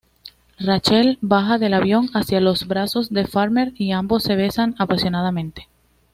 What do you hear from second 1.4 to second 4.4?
del avión hacia los brazos de Farmer y ambos se